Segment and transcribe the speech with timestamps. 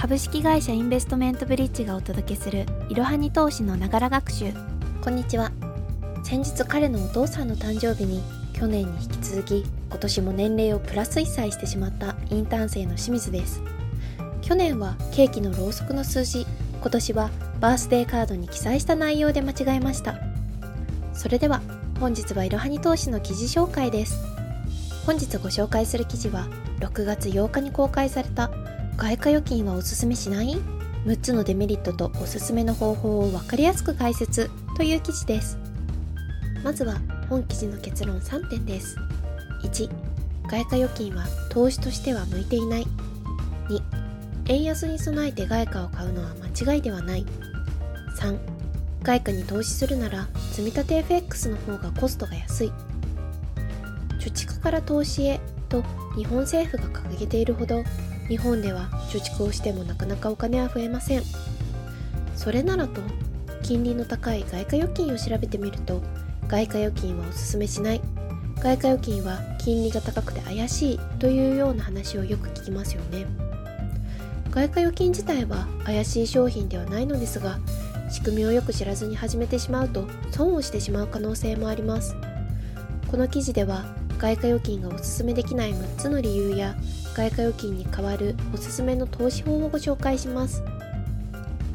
[0.00, 4.52] 株式会社インベストメントブリッジがお届けするいろはに投資のながら学習。
[5.02, 5.50] こんにちは。
[6.22, 8.22] 先日彼のお父さんの誕生日に
[8.52, 13.60] 去年に引き続き今年も年齢をプラス1歳してしまったインターン生の清水です。
[14.40, 16.46] 去年はケーキのろうそくの数字
[16.80, 20.14] 今年はバースデーカードに記載した内容で間違えました。
[21.12, 21.60] それでは
[21.98, 24.16] 本日はいろはに投資の記事紹介です。
[25.04, 26.46] 本日ご紹介する記事は
[26.78, 28.52] 6月8日に公開された
[28.98, 30.56] 外貨預金はおすすめしない
[31.06, 34.50] ?6 つのデメリットとおすすめの方法を分かりやすく解説。
[34.76, 35.56] という記事です。
[36.64, 36.96] まずは
[37.28, 38.96] 本記事の結論3点です。
[39.62, 39.88] 1
[40.50, 42.86] 外貨預金は投資としては向いていない。
[43.68, 43.80] 2
[44.48, 47.24] 円安に備えて外貨を買うのは間違いではない。
[48.18, 48.36] 3
[49.04, 52.72] 外貨に投資するなら積立 FX の方がコストが安い。
[54.18, 55.84] 貯蓄から投資へと
[56.16, 57.84] 日本政府が掲げているほど
[58.28, 61.22] 日本では貯蓄をしてもなかなかお金は増えません。
[62.36, 63.00] それならと
[63.62, 66.02] 金利の高い外貨預金を調べてみると
[66.46, 68.00] 外貨預金はおすすめしない。
[68.60, 73.26] 外貨預金は金利が高くて怪しいというような話をよく聞きますよね。
[74.50, 77.58] 外貨預金自体は怪しい商品ではないのですが
[78.10, 82.14] 仕組みをよく知らずに始めてしまうと損をしてしまう可能性もあります。
[83.10, 83.84] この記事では
[84.18, 86.74] 外貨預金がおすすめできない6つの理由や
[87.18, 90.62] 外貨預金に代わるおすすめの投資法をご紹介します。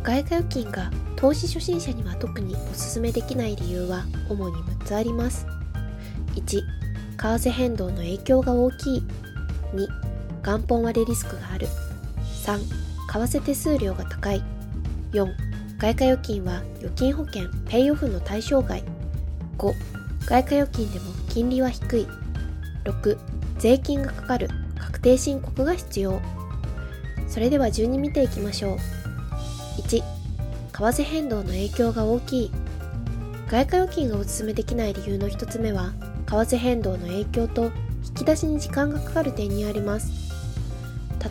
[0.02, 5.45] 外貨預金が投資初心者には特におすすめできない理由は主に6つあります。
[6.35, 6.63] 1為
[7.17, 9.03] 替変動の影響が大きい。
[9.73, 9.88] 2
[10.45, 11.67] 元本割れリスクがある。
[12.45, 12.59] 3
[13.11, 14.41] 為替手数料が高い。
[15.11, 15.28] 4
[15.78, 18.81] 外貨預金は預金保険ペイオフの対象外。
[19.57, 19.73] 5
[20.25, 22.07] 外貨預金でも金利は低い。
[22.85, 23.17] 6
[23.59, 24.50] 税金がかかる。
[25.04, 26.20] 定申告が必要。
[27.28, 28.78] それでは順に見ていきましょう。
[29.82, 30.04] 1為
[30.72, 32.52] 替変動の影響が大きい。
[33.48, 35.94] 外貨預金がおすすめできない理由の1つ目は
[36.25, 37.72] 為替変動の影響と
[38.08, 40.12] 引き出しに時間がかかる点にあります。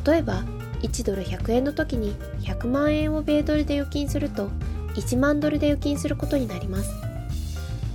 [0.06, 0.44] 例えば
[0.82, 4.50] 1ドル100円の時に100万円を米ドルで預金すると
[4.94, 6.90] 1万ドルで預金することになります。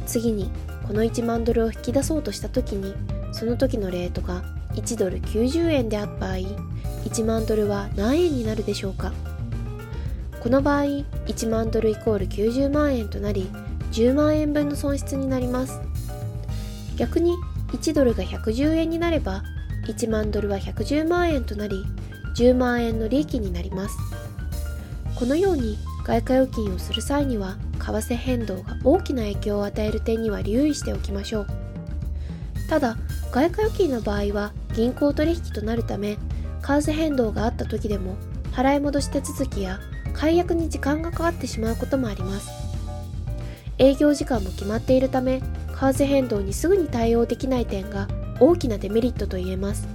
[0.08, 0.50] 次に
[0.88, 2.96] この1万ドルを引き出そうとした時に
[3.32, 4.44] その時のレートが
[4.78, 6.36] 1ドル90円であった場合
[7.06, 9.12] 1万ドルは何円になるでしょうか？
[10.42, 13.50] この場合1万ドルイコール90万円となり
[13.92, 15.82] 10万円分の損失になります。
[16.96, 17.36] 逆に
[17.70, 19.44] 1ドルが110円になれば
[19.88, 21.84] 1万ドルは110万円となり
[22.36, 23.98] 10万円の利益になります。
[25.16, 31.48] このように外貨預金をする際には為替変動が大きな影響を与える点には留意しておきましょう。
[32.70, 32.96] ただ
[33.32, 36.20] 外貨預金の場合は銀行取引となるため
[36.62, 38.16] 為替変動があった時でも
[38.52, 39.80] 払い戻し手続きや
[40.14, 42.48] 解約に時間がかかってしまうこともあります。
[43.80, 45.46] 営業時間も決まっているため為
[45.76, 48.08] 替変動にすぐに対応できない点が
[48.40, 49.88] 大きなデメリットと言えます。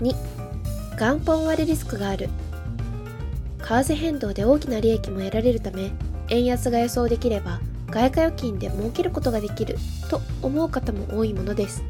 [0.00, 0.14] 2
[0.98, 2.30] 元本割れリスクがある。
[3.58, 5.92] 為替変動で大きな利益も得られるため
[6.30, 7.60] 円安が予想できれば
[7.90, 9.76] 外貨預金で儲けることができる
[10.08, 11.82] と思う方も多いものです。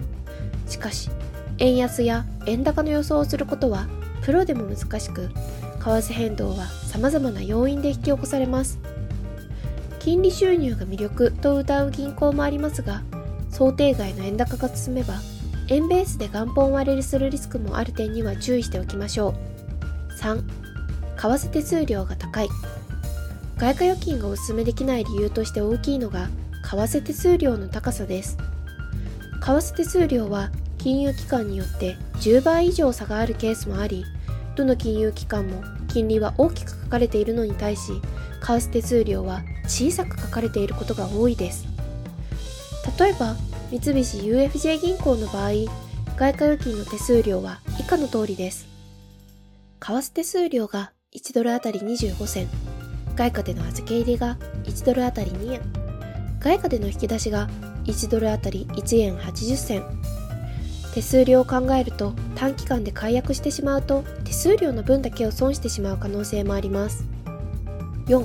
[0.66, 1.10] しかし
[1.58, 3.86] 円安や円高の予想をすることは
[4.22, 5.32] プロでも難しく為
[5.80, 8.78] 替変動は様々な要因で引き起こされます。
[9.98, 13.02] 金利収入が魅力と謳う銀行もありますが
[13.50, 15.14] 想定外の円高が進めば
[15.68, 19.34] 円ベースで元本割れするリスクもある点には注意しておきましょ
[20.10, 20.12] う。
[20.20, 20.42] 3
[21.16, 22.48] 為替手数料が高い。
[23.56, 26.28] 外貨預金がお勧めできない理由として大きいのが
[26.62, 28.36] 為替手数料の高さです。
[29.44, 34.06] 為替手数料は金融機関によって10倍以上差があるケースもあり
[34.56, 37.92] どの金融機関も金利は大きく書かれているのに対し
[38.40, 41.66] 為替手数料は小さく書かれていることが多いです。
[42.98, 43.36] 例えば
[43.70, 45.50] 三菱 UFJ 銀行の場合
[46.16, 48.66] 外貨預金の手数料は以下の通りです。
[49.80, 52.48] 為替手数料が1ドルあたり25銭
[53.14, 55.60] 外貨での預け入れが1ドルあたり2円。
[56.40, 57.48] 外貨での引き出しが
[57.84, 59.82] 1ドルあたり1円80銭。
[60.94, 67.04] 手数料を考えると短期間で解約してしまうと手数料の分だけを損してしまう可能性もあります。
[68.06, 68.24] 4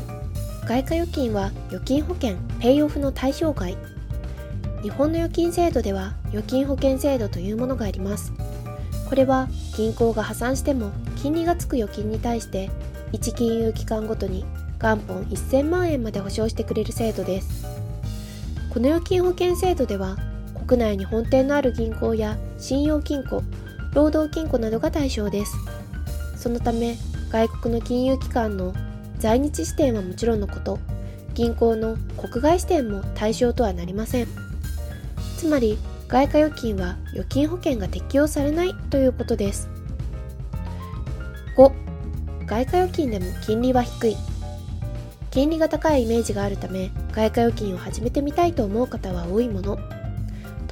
[0.68, 3.76] 外貨預金は預金保険ペイオフの対象外。
[4.84, 8.32] 日本の預金制度では預金保険制度というものがあります。
[9.10, 12.70] これは銀行が破産しても金利がつく預金に対して
[13.14, 14.46] 1金融機関ごとに
[14.80, 17.79] 元本1000万円まで保証してくれる制度です。
[18.70, 20.16] この預金保険制度では
[20.68, 23.44] 国内に本店のある銀行や信用金庫
[23.94, 25.56] 労働金庫などが対象です。
[26.38, 26.98] そのため
[27.30, 28.74] 外国の金融機関の
[29.18, 30.80] 在日支店はもちろんのこと
[31.34, 34.28] 銀行の国外支店も対象とはなりません。
[35.38, 35.78] つまり
[36.08, 39.70] 外貨預金は預金保険が適用されないということです。
[41.56, 41.72] 5
[42.46, 44.29] 外貨預金でも金利は低い。
[45.32, 49.78] 金利が高いイメージがあるため外貨預金を始めてみたいと思う方は多いもの。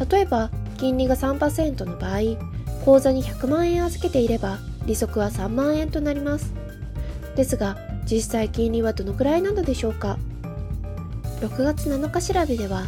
[0.10, 2.20] 例えば金利が3%の場合
[2.86, 6.54] 口座に100万円預けていれば利息は3万円となります。
[7.36, 10.18] ですが実際金利はどのくらいなのでしょうか。
[11.42, 12.84] 6月7日調べでは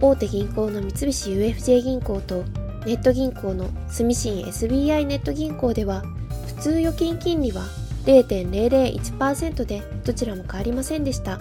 [0.00, 2.44] 大手銀行の三菱 UFJ 銀行と
[2.84, 6.02] ネット銀行の住信 SBI ネット銀行では
[6.46, 7.62] 普通預金金利は
[8.06, 11.40] 0.001%でどちらも変わりませんでした。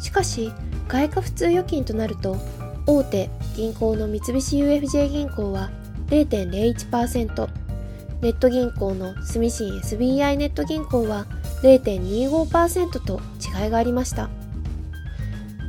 [0.00, 0.52] しかし
[0.88, 2.36] 外貨普通預金となると
[2.86, 5.70] 大手銀行の三菱 UFJ 銀行は
[6.08, 7.48] 0.01%
[8.20, 11.26] ネット銀行の住信 SBI ネット銀行は
[11.62, 13.20] 0.25%と
[13.62, 14.28] 違いがありました。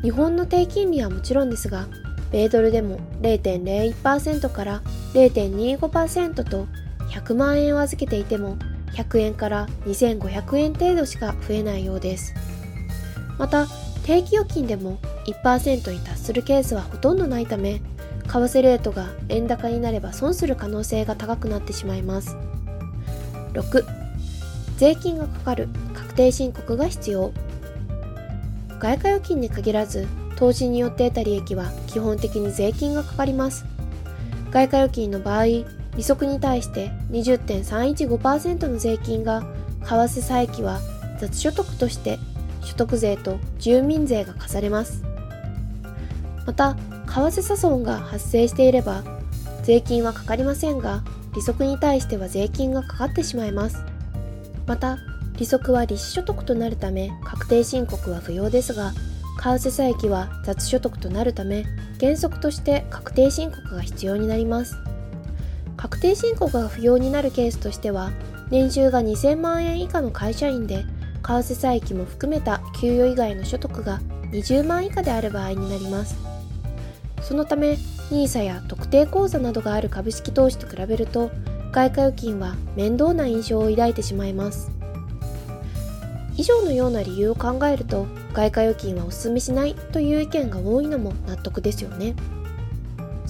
[0.01, 1.87] 日本の低金利はもちろんですが
[2.31, 4.81] 米ドルでも0.01%から
[5.13, 6.67] 0.25%と
[7.09, 8.57] 100万円を預けていても
[8.93, 12.33] 100円から2500円程度しか増えないようです。
[13.37, 13.67] また
[14.05, 17.81] 定期預金でも1%に達するケースはほとんどないため
[18.27, 22.35] 為替レートが円高になれば損する可能性が高くなってしまいます。
[23.53, 23.85] 6
[24.77, 27.31] 税金がかかる確定申告が必要。
[28.79, 33.65] 外貨預金に限らず投資によって得た利益は基本的に税金がかかります。
[34.51, 35.45] 外貨預金の場合
[35.95, 39.43] 利息に対して20.315%の税金が
[39.83, 40.79] 為替差益は
[41.19, 42.19] 雑所得として
[42.61, 45.03] 所得税と住民税が課されます。
[46.45, 46.75] また
[47.07, 49.03] 為替差損が発生していれば
[49.63, 51.03] 税金はかかりませんが
[51.35, 53.83] 利息に対しては税金がかかってしまいます。
[54.65, 54.97] また
[55.37, 58.93] 利息は利子所得となるため確定申告は不要ですが
[59.41, 61.65] 為替差益は雑所得となるため
[61.99, 64.92] 原則として確定申告が必要になります。
[65.83, 68.11] 確定申告が不要になるケースとしては
[68.49, 70.85] 年収が2000万円以下の会社員で
[71.21, 73.99] 為替差益も含めた給与以外の所得が
[74.31, 76.15] 20万以下である場合になります。
[77.21, 77.73] そのため
[78.11, 81.31] NISA や特定口座などがある株式投資と比べると
[81.73, 84.71] 外貨預金は面倒な印象を抱いてしまいます。
[86.37, 92.15] 以上のような理由を考えると外貨預金はお勧めしないという意見が多いのも納得ですよね。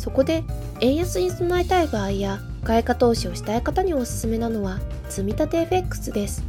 [0.04, 0.44] そこで
[0.82, 6.44] 円安に備えたい場合や外貨投資をしたい方におすすめなのは積立 FX です。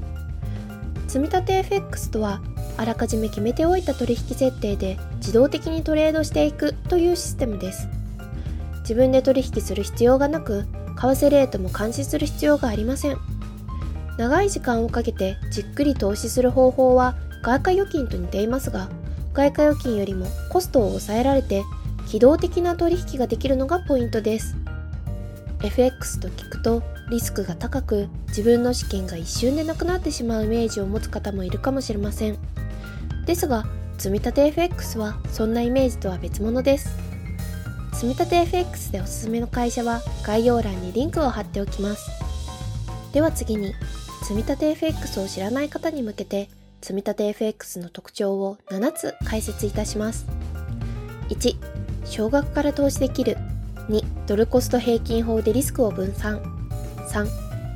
[1.06, 2.40] 積立 FX とは
[2.76, 7.88] あらかじめ決めておいた取引設定で自動的にトレードしていくというシステムです。
[8.80, 10.64] 自分で取引する必要がなく
[10.96, 13.18] 為替レートも監視する必要がありません。
[14.18, 17.14] 長い時間をかけてじっくり投資する方法は
[17.44, 18.88] 外貨預金と似ていますが
[19.32, 21.62] 外貨預金よりもコストを抑えられて
[22.06, 24.56] 機動的な取引ができるのがポイントです。
[25.62, 32.38] FX と聞くとリスクが高く自分の資金が一瞬でなくなってしまうイメージを持つ方もいるかもしれません。
[33.26, 33.64] ですが
[33.96, 36.90] 積立 FX はそんなイメージとは別物です。
[37.94, 42.10] 積立 FX でおすすめの会社は概要欄にリンクを貼っておきます。
[43.12, 43.72] では次に
[44.22, 46.48] 積立 FX を知らない方に向けて
[46.82, 50.26] 積立 FX の特徴を7つ解説いたします。
[51.28, 51.73] 1
[52.04, 53.36] 少額から投資できる。
[53.88, 56.40] 2ドルコスト平均法でリスクを分散。
[57.10, 57.26] 3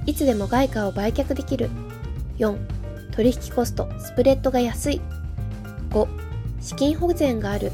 [0.06, 1.70] いつでも外貨を売却できる。
[2.38, 2.56] 4
[3.12, 5.00] 取引コストスプレッドが安い。
[5.90, 6.08] 5
[6.60, 7.72] 資金保全がある。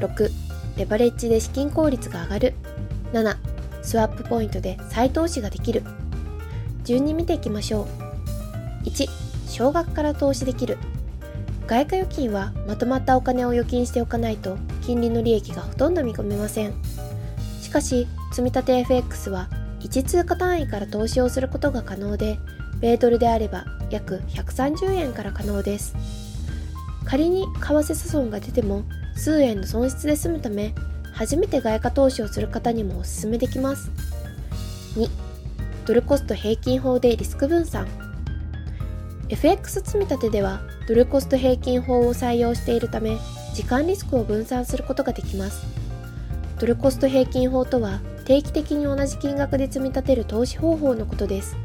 [0.00, 0.30] 6
[0.76, 2.54] レバレッジで資金効率が上がる。
[3.12, 3.36] 7
[3.82, 5.82] スワップポイントで再投資ができる。
[6.84, 7.86] 順に見ていきましょ
[8.84, 8.88] う。
[8.88, 9.08] 1
[9.48, 10.78] 少額から投資できる。
[11.66, 16.74] 外貨預金はまとまったお金を預金しておかないと金利の利益がほとんど見込めません。
[17.60, 19.48] しかし積立 FX は
[19.80, 22.38] 1通貨単位から投資をすることが可能で
[22.80, 25.94] 米ドルであれば約130円から可能です。
[27.04, 28.84] 仮に為替差損が出ても
[29.14, 30.74] 数円の損失で済むため
[31.12, 33.90] 初めて外貨投資をする方にもお勧めできます。
[34.96, 35.08] 2
[35.84, 37.86] ドルコスト平均法でリスク分散。
[39.28, 43.18] FX 積立ではドルコスト平均法を採用しているため
[43.54, 45.66] 時間リスクを分散することができます。
[46.58, 51.56] ドルコスト平均法とは定期的に同じ金額で積み立てる投資方法のことです。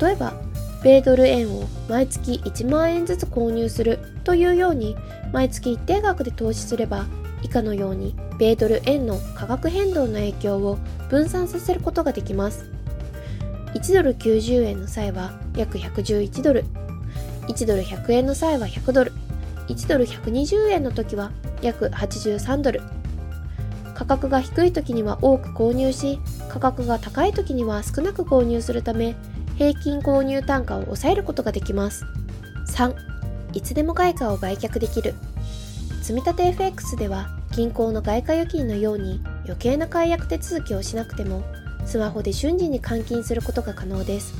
[0.00, 0.34] 例えば
[0.82, 4.96] 米ドル円を毎月1万円ずつ購入するというように
[5.32, 7.06] 毎月一定額で投資すれば
[7.42, 12.70] 以下のように米ドル円の価格変動の影響を分散させることができます。
[13.74, 16.64] 1ドル90円の際は約111ドル。
[17.48, 19.12] 1ドル100円の際は100ドル。
[19.70, 21.30] 1ドル120円の時は
[21.62, 22.82] 約83ドル。
[23.94, 29.14] 価格が低い時には多く購入し価格が高い時には少なく購入するため
[29.56, 32.04] 平均購入単価を抑えることができます。
[32.68, 32.94] 3
[33.52, 35.14] いつでも外貨を売却できる。
[36.02, 41.44] 積立 FX では銀行の外貨預金のように余計な解約手続きをしなくても
[41.84, 44.34] スマホで瞬時に換金することが可能です。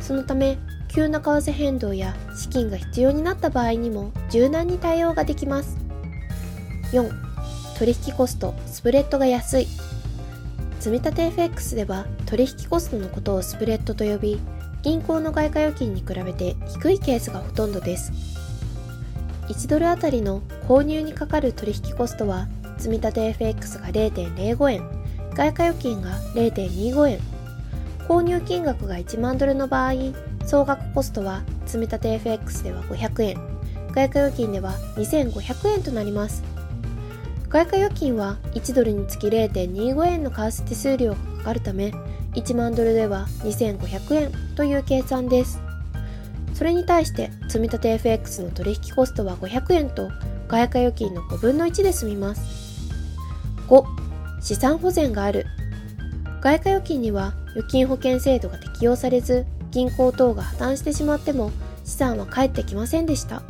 [0.00, 0.58] そのため
[0.88, 5.76] 急な為替変動や資金が必要になった場合にも柔軟に対応ができます。
[6.92, 7.10] 4
[7.78, 9.68] 取引コストスプレッドが安い。
[10.80, 14.40] 積立 FX では取引コストのことをスプレッドと呼び
[14.82, 18.12] 銀行の外貨預金に比べて低いケースがほとんどです。
[19.48, 24.82] 1ドルあたりの購入にかかる取引コストは積立 FX が0.05円。
[25.34, 27.18] 外貨預金が0.25円。
[28.08, 29.92] 購入金額が1万ドルの場合
[30.46, 33.56] 総額コストは積立 FX では500円
[33.92, 36.42] 外貨預金では2500円となります。
[37.48, 41.92] 外貨預金は1ドルにつき0.25円の為替手数料がかかるため
[42.34, 45.60] 1万ドルでは2500円という計算です。
[46.54, 50.10] それに対して積立 FX の取引コストは500円と
[50.48, 52.92] 外貨預金の5分の1で済みます。
[53.68, 53.84] 5
[54.40, 55.46] 資産保全がある。
[56.40, 61.52] 外貨預金には預金保険制度が適用されず銀行等が破綻してしまっても
[61.84, 63.42] 資産は返ってきませんでした。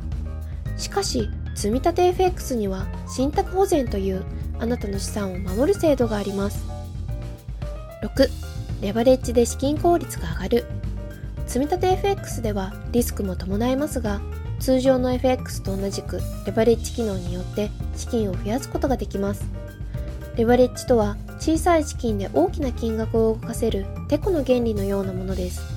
[0.77, 4.25] しかし積立 FX には信託保全という
[4.59, 6.67] あなたの資産を守る制度があります。
[8.03, 8.29] 6
[8.83, 10.65] レバレッジで資金効率が上がる。
[11.47, 14.21] 積立 FX ではリスクも伴いますが
[14.59, 19.47] 通常の FX と同じくレバレッジ機能によって資金を増やすことができます。
[20.37, 25.76] レバレッジとは小さい資金で大きな金額を動かせるテコの原理のようなものです。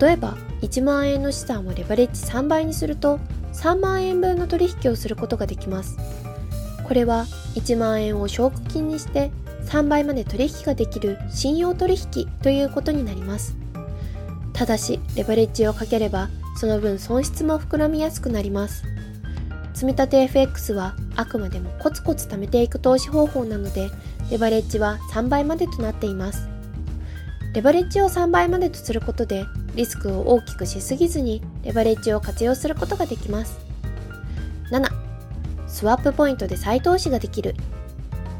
[0.00, 3.20] 例えば1万円の資産をレバレッジ3倍にすると
[3.52, 5.98] 3万円分の取引をすることができます。
[6.86, 9.30] これは1万円を証拠金にして
[9.66, 13.56] 3倍まで取引ができる信用取引ということになります。
[14.52, 18.84] ただしレバレッジをかければその分損失も膨らみやすくなります。
[19.74, 23.90] 積立 FX はあくまでもコツコツ貯めていく投資方法なので
[24.30, 26.48] レバレッジは3倍までとなっています。
[27.52, 33.58] レバレッジを3倍までとすることでリスクを大きくしすぎずにレバレッジを活用することができます。
[34.70, 34.88] 7.
[35.66, 37.54] スワップポイントで再投資ができる。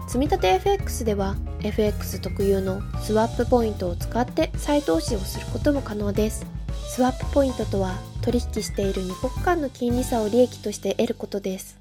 [0.08, 6.46] 積立 FX では FX 特有のスワップポイントを使って再投資をすることも可能です。
[6.88, 11.80] スワップポイントとは取引している2国間の金利差を利益として得ることです。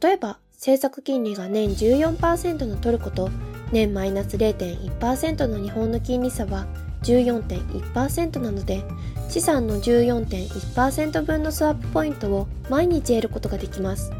[0.00, 3.30] 例えば、政策金利が年14%のトルコと
[3.72, 6.66] 年マイナス0.1%の日本の金利差は
[7.02, 8.84] 14.1%なので
[9.28, 14.10] 資産の14.1%分のスワップポイントを毎日得ることができます。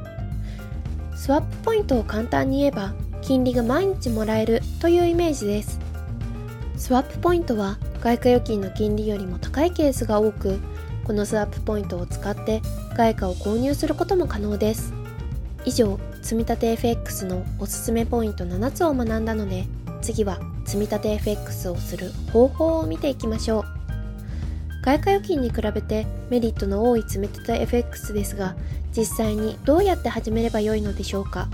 [1.17, 5.79] スワップポイントを簡単に言えば金利が毎日もらえるというイメージです。
[6.77, 10.61] スワップポイントは外貨預金の金利よりも高いケースが多く
[11.05, 12.63] このスワップポイントを使って
[12.95, 14.93] 外貨を購入することも可能です。
[15.65, 19.67] 以上積立 FX のおすすめポイント7つを学んだので
[20.01, 23.65] 次は積立 FX をする方法を見ていきましょう。
[24.85, 28.55] 外貨預金に比べてメリットの多い積立 FX ですが
[28.95, 31.49] 実際にどうやって始めればよいのでしょうか。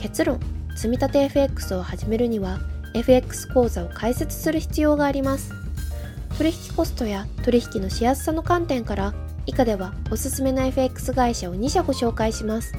[0.00, 0.40] 結論
[0.74, 2.58] 積立 FX を始めるには
[2.94, 5.52] FX 口座を開設する必要があります。
[6.36, 9.14] 取引コストや取引のしやすさの観点から
[9.46, 12.74] 以下ではおすすめの FX 会社を2社ご紹介します。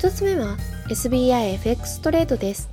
[0.00, 0.56] 1つ目は
[0.88, 2.68] SBIFX トレードです。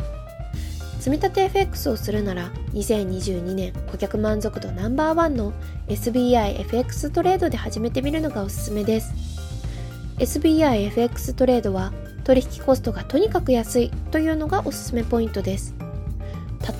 [1.01, 5.51] 積立 FX をするなら2022年顧客満足度ナンバーワンの
[5.87, 9.11] SBIFX トレードで始めてみるのがおすすめです。
[10.19, 11.91] SBIFX トレードは
[12.23, 15.73] 取引コストがとにかく安いというのがおすすめポイントです。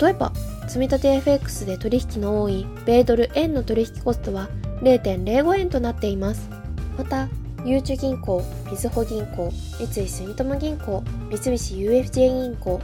[0.00, 0.30] 例えば
[0.68, 4.48] 積立 FX で取引の多い米ドル円の取引コストは
[4.82, 6.48] 0.05円となっています。
[6.96, 7.28] また
[7.64, 12.80] ゆうちょ銀行、みずほ銀行、三井住友銀行、三菱 UFJ 銀行、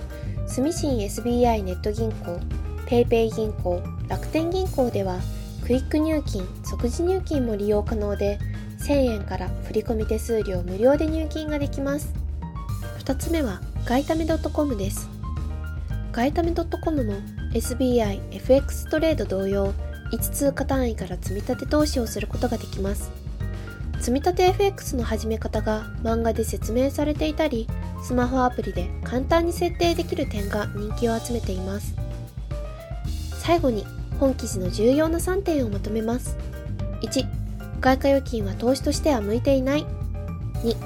[0.49, 2.40] 住信 SBI ネット銀行、
[2.87, 5.21] PayPay 銀行、楽天銀行では、
[5.67, 8.38] クイック入金、即時入金も利用可能で、
[8.81, 12.14] 1000円から振込手数料無料で入金ができます。
[13.05, 15.09] 2つ目は、ガイタメ .com です。
[16.12, 17.12] ガイタメ .com も
[17.52, 19.75] SBI、FX トレード同様、
[20.12, 23.11] 1通貨単位から積み立て投資をすることができます。
[24.00, 27.69] 積み立て FX の始め方が漫画で説明されていたり、
[28.02, 31.95] スマホアプリで簡単に設定できる点が人気を集めています。
[33.38, 33.85] 最後に
[34.21, 36.37] 本記事の重要な3点をまとめます。
[37.02, 37.26] 1
[37.81, 39.87] 外貨預金は投資としては向いていない。
[40.62, 40.76] 2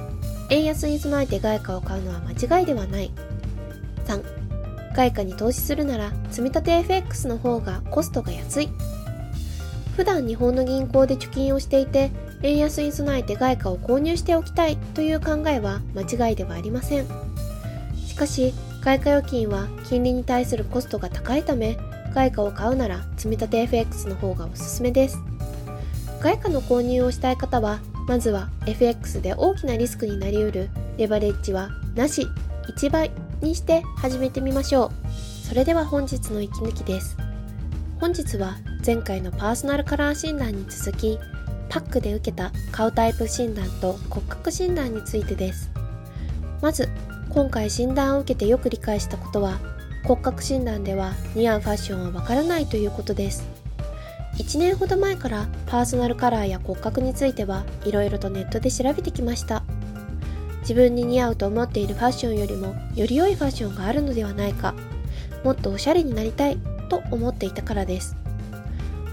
[0.50, 3.10] 円安に備えて外貨を買うのは間違いではない。
[4.06, 4.22] 3
[4.94, 8.68] 外貨に投資するなら積立 FX の方がコストが安い。
[9.96, 12.10] 普段日本の銀行で貯金をしていて
[12.42, 17.06] 円安に備えて外貨を購入しておきたいという考えは間違いではありません。
[18.06, 21.78] しかし外貨預金は金利に対するコストが高いため
[22.14, 25.18] 外貨を買うなら積立 FX の方がおすすめです。
[26.20, 30.68] 外貨の購入をしたい方はまずは FX で大きなリスクになりうる
[30.98, 32.26] レバレッジはなし
[32.76, 34.90] 1倍にして始めてみましょう。
[35.48, 37.16] それでは本日の息抜きです。
[38.00, 41.18] 本日は前回のパーソナルカラー診断に続き
[41.72, 45.70] パックで受けた顔タイプ診断と骨格診断についてです。
[46.60, 46.90] まず
[47.30, 49.58] 今回診断を受けてよく理解したことは
[50.04, 53.46] 骨格診断では似合うファッションはわからないということです。
[54.36, 59.62] 1年ほど前からパーソナルカラーや骨格についてはいろいろとネットで調べてきました。
[60.60, 64.74] 自分に似合うと思っているファッションよりもより良いファッションがあるのではないか
[65.42, 66.58] もっとおしゃれになりたい
[66.90, 68.14] と思っていたからです。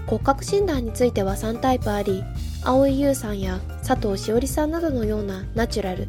[0.06, 2.22] 骨格診断については3タイプあり
[2.62, 6.06] 蒼井優さんや佐藤しおりさんなどのようなナチュラル。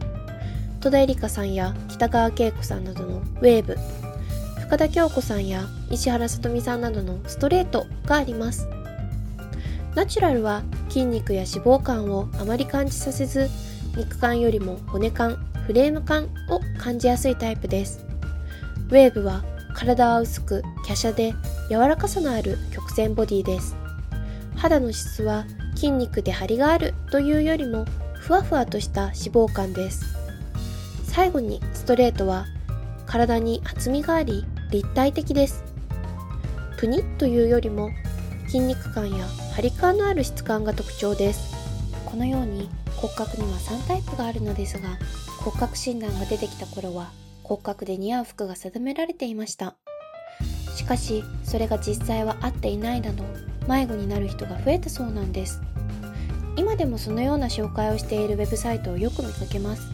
[0.82, 3.78] 戸田恵梨香さんや北川景子さんなどのウェーブ。
[4.68, 8.68] 深田恭子さんや石原さとみさんなどのストレートがあります。
[9.96, 13.50] ナチュラルは筋肉や脂肪感をあまり感じさせず
[13.96, 18.06] 肉感よりも骨感フレーム感を感じやすいタイプです。
[18.90, 19.44] ウェーブは
[19.74, 21.34] 体は薄く華奢で
[21.70, 23.78] 柔らかさのある曲線ボディです。
[24.58, 25.46] 肌の質は
[25.82, 30.16] 筋肉で張りがあるというよりもふわふわとした脂肪感です。
[31.06, 32.46] 最後にストレートは
[33.08, 35.64] 体に厚みがあり立体的です。
[36.78, 37.90] プニッというよりも
[38.46, 41.52] 筋肉感や張り感のある質感が特徴です。
[42.06, 45.00] このように骨格には3タイプがあるのですが
[45.40, 47.10] 骨格診断が出てきた頃は
[47.42, 49.76] 骨格で似合う服が定められていました。
[50.76, 53.24] しかしそれが実際は合っていないなど
[53.68, 55.62] 迷子になる人が増えたそうなんです。
[56.58, 59.88] 今でもそのような紹介をしているウェブサイトをよく見かけます。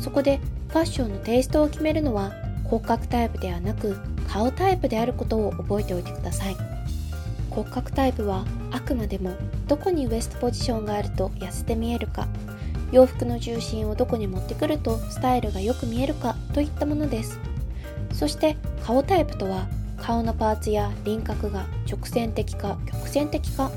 [0.00, 2.32] そこでファッションのテイストを決めるのは
[2.64, 3.96] 骨格タイプではなく
[4.28, 6.56] 顔タイプであることを覚えておいてください。
[7.50, 9.34] 骨格タイプはあくまでも
[9.68, 12.26] どこにウエストポジションがあると痩せて見えるか。
[12.92, 17.38] 洋服の重心をどこに持ってくるとスタイルがよく見えるかといったものです。
[18.12, 19.66] そして顔タイプとは
[20.02, 23.70] 顔のパーツや輪郭が直線的か曲線的か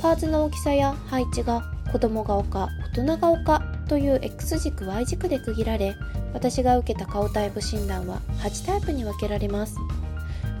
[0.00, 5.96] パーツの大きさや配置が子供顔か大人顔かという X 軸 Y 軸で区切られ
[6.32, 9.76] 私が受けた顔タイプ診断は8タイプに分けられます。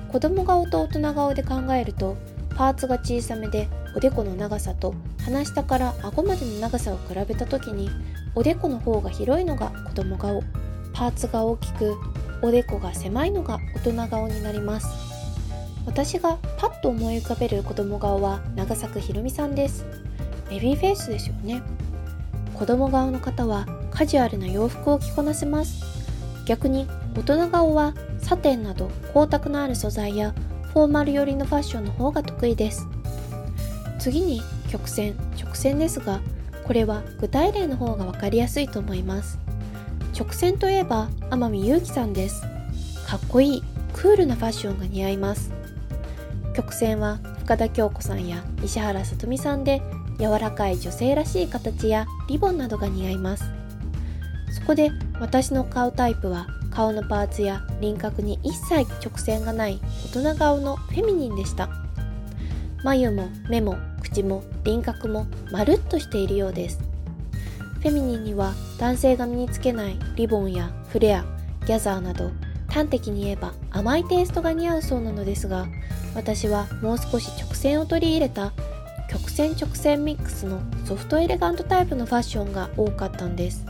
[0.08, 2.16] 子供顔と大人顔で考えると
[2.56, 7.90] パーツが小さめでおでこの長さと鼻下から顎までの長さを比べた時に
[8.36, 10.42] おでこの方が広いのが子供顔。
[10.94, 11.96] パーツが大きく
[12.44, 14.86] おでこが狭いのが大人顔になります。
[15.86, 19.86] 私がパッと思い浮かべる子供顔は長作ひろみさんです。
[20.50, 21.62] ベビーフェイスですよね。
[22.52, 25.82] 子供顔の方はカジュアルな洋服を着こなせます。
[26.44, 30.34] 逆に大人顔はサテンなど光沢のある素材や
[30.74, 32.86] フォーマル寄りのファッションの方が得意です。
[33.98, 35.14] 次に曲線。
[35.42, 36.20] 直線ですが
[36.64, 39.43] これは具体例の方が分かりやすいと思います。
[40.16, 42.42] 直線といえば天海祐希さんです。
[43.06, 45.52] かっこいいクールなファッションが似合います。
[46.54, 49.82] 曲線は深田恭子さんや石原さとみさんで
[50.20, 53.44] 柔らかい女性らしい形やリボンなどが似合います。
[54.52, 59.80] そこで私の顔タイプは顔のパーツや輪郭に一切直線がない
[60.12, 61.68] 大人顔のフェミニンでした。
[62.84, 66.93] 眉も目も口も輪郭もまるっとしているようです。
[67.84, 71.24] フェミニンには男性が身につけないリボンやフレア
[71.66, 72.30] ギャザーなど
[72.66, 75.66] 端的に言えば甘いテイストが似合うそうなのですが
[76.14, 78.54] 私はもう少し直線を取り入れた
[79.10, 83.66] 曲線直線ミックスのソフトエレガントタイプのファッションが多かったんです。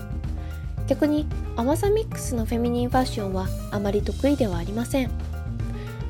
[0.87, 5.11] 逆に甘さミックスのフェミニンファッションはあまり得意ではありません。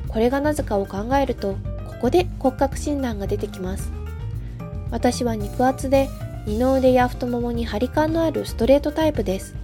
[0.09, 1.53] これがなぜかを考えると
[1.87, 3.91] ここで骨格診断が出てきます。
[4.91, 6.07] 私は肉厚で
[6.45, 9.55] 二の腕や太ももに張り感のあるストレートタイプです。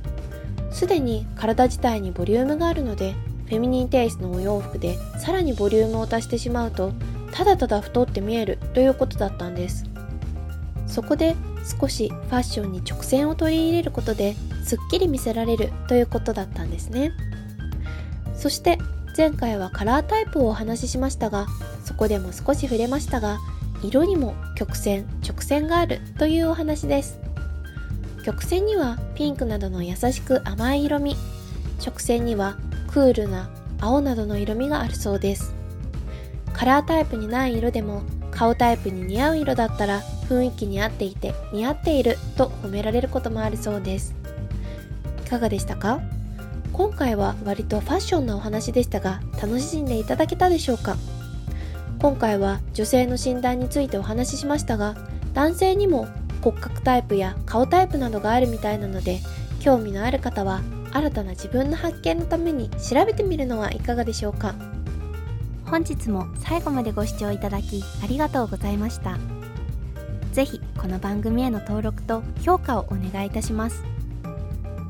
[0.72, 3.14] すでに体自体にボリュームがあるので
[3.46, 6.94] フェミニンテイストのお洋服でさらにボリュームを足してしまうと
[7.34, 9.86] ただただ太って見えるということだったんです。
[10.88, 11.36] そこで
[11.80, 17.12] 少しファッションに直線を取り入れることですっきり見せられるということだったんですね。
[18.36, 18.78] そして
[19.16, 21.46] 前回はカラータイプをお話ししましたが
[21.84, 23.40] そこでも少し触れましたが
[23.84, 27.20] 色にも曲線直線があるというお話です。
[28.24, 31.16] 曲線にはピンクなどの優しく甘い色味。
[31.84, 35.56] 直線にはクールな青などの色味があるそうです。
[36.54, 44.14] カラータイプにない色でも顔タイプに似合う色だったら雰囲気に合っていて似合っていると褒められることもあるそうです。
[45.26, 46.02] いかがでしたか？
[46.72, 50.98] 今回は割とファッションなお話でしたが楽しんでいただけたでしょうか？
[52.02, 54.96] 今回は女性の診断についてお話ししましたが
[55.36, 56.08] 男性にも
[56.42, 59.20] 骨格タイプや顔タイプなどがあるみたいなので
[59.60, 60.62] 興味のある方は
[60.92, 64.56] 新たな自分の発見のために調べてみるのはいかがでしょうか。
[65.66, 69.18] 本日も最後までご視聴いただきありがとうございました。
[70.34, 73.84] 是非この番組への登録と評価をお願いいたします。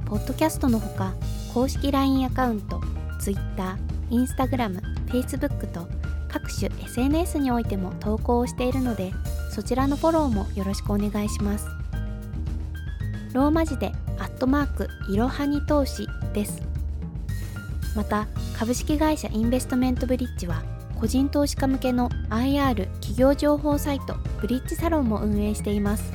[0.05, 1.13] ポッドキャストのほか
[1.53, 2.81] 公式 LINE アカウント
[3.19, 3.77] Twitter、
[4.09, 5.87] Instagram、Facebook と
[6.31, 9.11] 各種 SNS においても投稿をしているので
[9.51, 11.67] そちらのフォローもよろしくお願いします。
[13.33, 16.61] ローマ字でアットマークいろはに投資です。
[17.95, 20.63] また株式会社インベストメントブリッジは
[20.99, 26.13] 個人投資家向けの IR 企業情報サイトブリッジサロンも運営しています。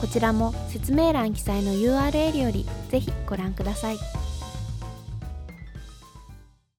[0.00, 4.23] こちらも説明欄記載の URL よりぜひご覧ください。